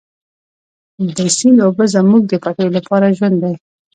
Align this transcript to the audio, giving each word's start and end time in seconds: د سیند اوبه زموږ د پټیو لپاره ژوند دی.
د 1.15 1.17
سیند 1.37 1.57
اوبه 1.65 1.85
زموږ 1.95 2.21
د 2.27 2.33
پټیو 2.43 2.75
لپاره 2.77 3.15
ژوند 3.17 3.35
دی. 3.43 3.53